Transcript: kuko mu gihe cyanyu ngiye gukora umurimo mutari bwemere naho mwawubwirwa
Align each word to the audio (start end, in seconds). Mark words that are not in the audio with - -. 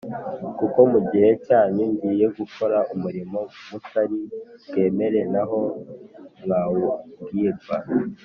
kuko 0.57 0.79
mu 0.91 0.99
gihe 1.09 1.29
cyanyu 1.45 1.83
ngiye 1.93 2.25
gukora 2.37 2.77
umurimo 2.93 3.39
mutari 3.69 4.19
bwemere 4.67 5.19
naho 5.33 5.59
mwawubwirwa 6.43 7.75